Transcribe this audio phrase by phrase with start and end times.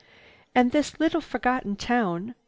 [0.55, 2.33] "And this little forgotten town?"